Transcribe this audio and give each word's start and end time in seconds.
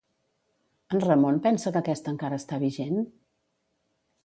En 0.95 1.03
Ramon 1.03 1.37
pensa 1.43 1.73
que 1.75 1.79
aquesta 1.83 2.11
encara 2.15 2.41
està 2.43 2.61
vigent? 2.67 2.99